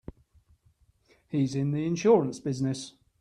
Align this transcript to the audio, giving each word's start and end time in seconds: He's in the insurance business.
He's 1.29 1.53
in 1.53 1.69
the 1.73 1.85
insurance 1.85 2.39
business. 2.39 2.95